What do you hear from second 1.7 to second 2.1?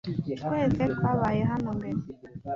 mbere.